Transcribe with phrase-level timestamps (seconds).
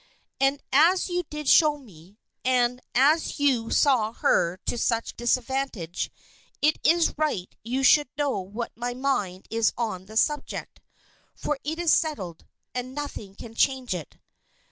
[0.39, 6.09] "And as you did show me, and as you saw her to such disadvantage,
[6.59, 10.79] it is right you should know what my mind is on the subject.
[11.35, 14.17] For it's settled, and nothing can change it."